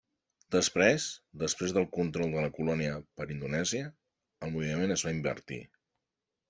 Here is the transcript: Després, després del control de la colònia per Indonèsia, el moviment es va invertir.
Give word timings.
Després, 0.53 1.05
després 1.43 1.75
del 1.75 1.85
control 1.99 2.33
de 2.37 2.47
la 2.47 2.51
colònia 2.57 2.97
per 3.21 3.31
Indonèsia, 3.37 3.93
el 4.49 4.57
moviment 4.59 4.97
es 5.01 5.07
va 5.09 5.19
invertir. 5.21 5.63